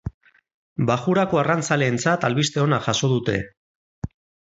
[0.91, 3.41] Bajurako arrantzaleentzat albiste ona jaso dute.